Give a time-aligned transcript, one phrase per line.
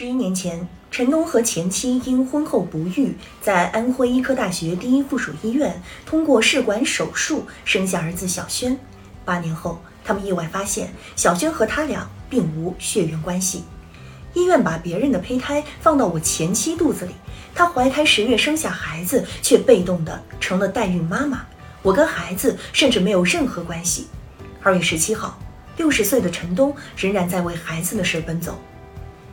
[0.00, 8.78] 十一年前，陈东和前妻因婚后不育，在安徽医科大学第一附属医院通过试管手术生下儿子小轩。
[9.26, 13.64] 八年后，他们意外发现小轩和他俩并无血缘关系。
[14.32, 17.12] 医院把别人的胚胎放到我前妻肚子里，
[17.54, 21.44] 她怀胎十月生下孩子，却被动的成了代孕妈妈。
[21.82, 24.06] 我跟孩子甚至没有任何关系。
[24.62, 25.38] 二月十七号，
[25.76, 28.58] 六十岁的陈东仍然在为孩子的事奔走。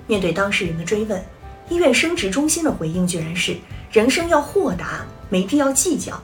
[0.07, 1.23] 面对当事人的追问，
[1.69, 3.55] 医院生殖中心的回应居然是：
[3.91, 6.19] 人生要豁达，没必要计较。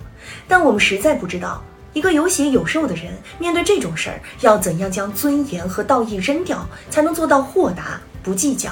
[0.47, 1.61] 但我们实在不知道，
[1.91, 8.71] 一个有血有肉的人面对这种事儿，要怎样将尊严和道义扔掉，才能做到豁达不计较？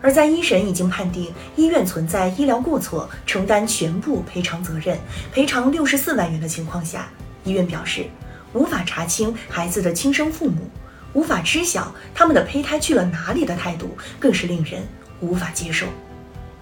[0.00, 4.98] 而在一审已经判定医院存在医疗过错，承担全部赔偿责任，
[5.32, 7.08] 赔偿六十四万元的情况下，
[7.44, 8.06] 医院表示
[8.52, 10.68] 无法查清孩子的亲生父母。
[11.14, 14.86] 无法知晓他们的胚胎去了哪里的态度，更是令人
[15.20, 15.86] 无法接受。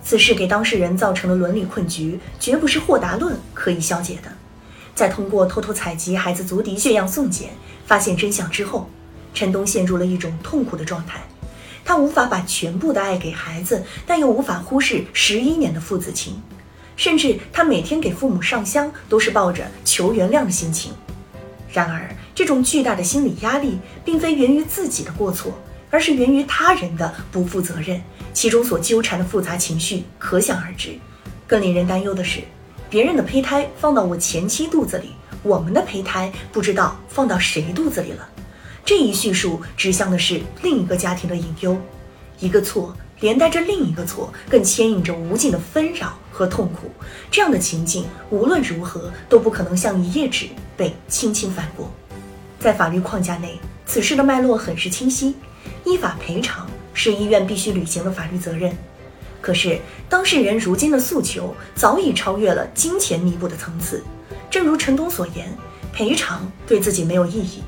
[0.05, 4.31] 此事给当事人造成的伦理困局，绝不是豁达论可以消解的。
[4.95, 7.51] 在通过偷偷采集孩子足底血样送检，
[7.87, 8.89] 发现真相之后，
[9.33, 11.21] 陈东陷入了一种痛苦的状态。
[11.85, 16.41] 他无法把全部的爱给孩子，但又无法忽视十一年的父子情，
[16.95, 20.93] 甚至他每天给父母上香，都是抱着求原谅的心情。
[21.73, 25.59] 然而，这种巨大的心理压力，并非源于自己的过错，
[25.91, 28.01] 而是源于他人的不负责任，
[28.35, 30.91] 其中所纠缠的复杂情绪可想而知。
[31.47, 32.41] 更令人担忧的是，
[32.91, 35.13] 别人的胚胎放到我前妻肚子里，
[35.43, 38.29] 我们的胚胎不知道放到谁肚子里了。
[38.85, 41.81] 这一叙述指向的是另一个家庭的隐忧，
[42.39, 42.95] 一个错。
[43.23, 46.91] 连带着另一个错，更牵引着无尽的纷扰和痛苦。
[47.31, 51.91] 这样的情境无论如何都不可能像一页纸被轻轻翻过。
[52.61, 55.35] 在法律框架内，此事的脉络很是清晰，
[55.85, 58.77] 依法赔偿是医院必须履行的法律责任。
[59.41, 64.05] 可是当事人如今的诉求早已超越了金钱弥补的层次。
[64.51, 65.53] 正如陈东所言，
[65.93, 67.63] 赔偿对自己没有意义。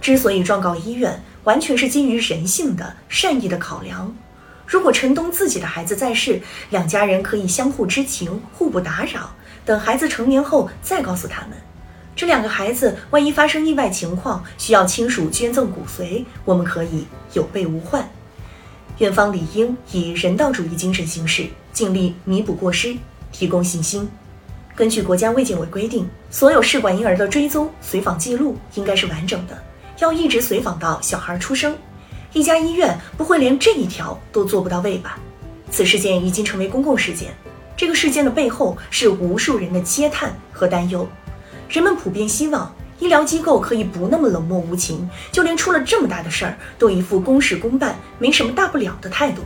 [0.00, 4.14] 之所以状告医院，完全是基于人性的善意的考量。
[4.68, 9.34] 如果陈东自己的孩子在世，两家人可以相互知情，互不打扰。
[9.64, 11.52] 等孩子成年后再告诉他们。
[12.14, 18.06] 这两个孩子万一发生意外情况，需要亲属捐赠骨髓，我们可以有备无患。
[18.98, 22.94] 院方理应以人道主义精神行事，尽力弥补过失，
[23.32, 24.06] 提供信心。
[24.74, 29.56] 根据国家卫健委规定，所有试管婴儿的追踪随访记录应该是完整的，
[30.00, 31.74] 要一直随访到小孩出生。
[32.32, 35.18] 一家医院不会连这一条都做不到位吧？
[35.70, 37.34] 此事件已经成为公共事件，
[37.76, 41.08] 这个事件的背后是无数人的嗟叹和担忧。
[41.68, 49.42] 人们普遍希望医疗机构可以不那么冷漠无情，就连出了这么大的事儿都一副公事公办、没什么大不了的态度。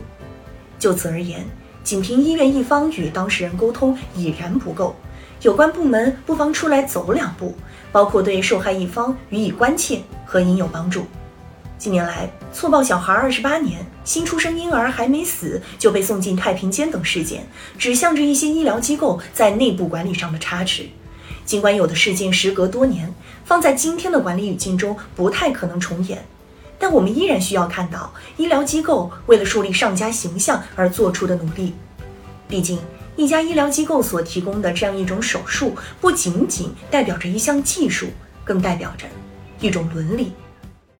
[0.79, 1.45] 就此而言，
[1.83, 4.95] 仅凭医院一方与当事人沟通已然不够，
[5.41, 7.55] 有关部门不妨出来走两步，
[7.91, 11.05] 包括对受害一方予以关切和应有帮助。
[11.83, 17.45] 近年来，错抱小孩二十八年，新出生婴儿还没死就被送进太平间等事件，
[17.77, 20.85] 指向着一些医疗机构在内部管理上的差池。
[21.43, 26.23] 尽管有的事件时隔多年，放在今天的管理语境中不太可能重演，
[26.79, 31.73] 但我们依然需要看到医疗机构为了树立上佳形象而做出的努力。
[32.47, 32.79] 毕竟，
[33.17, 38.07] 一家医疗机构所提供的这样一种手术，不仅仅代表着一项技术，
[38.45, 39.05] 更代表着
[39.59, 40.31] 一种伦理。